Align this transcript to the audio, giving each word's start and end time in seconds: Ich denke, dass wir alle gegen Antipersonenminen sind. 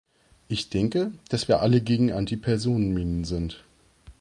Ich 0.47 0.71
denke, 0.71 1.11
dass 1.29 1.47
wir 1.47 1.61
alle 1.61 1.79
gegen 1.79 2.11
Antipersonenminen 2.11 3.23
sind. 3.23 3.63